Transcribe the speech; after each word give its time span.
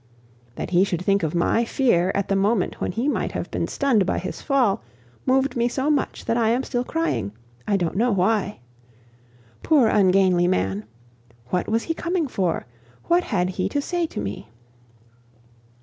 That 0.55 0.71
he 0.71 0.83
should 0.83 1.03
think 1.05 1.21
of 1.21 1.35
my 1.35 1.63
fear 1.63 2.11
at 2.15 2.27
the 2.27 2.35
moment 2.35 2.81
when 2.81 2.91
he 2.91 3.07
must 3.07 3.33
have 3.33 3.51
been 3.51 3.67
stunned 3.67 4.03
by 4.03 4.17
his 4.17 4.41
fall, 4.41 4.81
moved 5.27 5.55
me 5.55 5.67
so 5.67 5.91
much 5.91 6.25
that 6.25 6.35
I 6.37 6.49
am 6.49 6.63
still 6.63 6.83
crying; 6.83 7.33
I 7.67 7.77
don't 7.77 7.95
know 7.95 8.09
why. 8.11 8.61
Poor 9.61 9.89
ungainly 9.89 10.47
man! 10.47 10.85
what 11.49 11.67
was 11.69 11.83
he 11.83 11.93
coming 11.93 12.27
for? 12.27 12.65
what 13.09 13.25
had 13.25 13.47
he 13.51 13.69
to 13.69 13.79
say 13.79 14.07
to 14.07 14.19
me? 14.19 14.49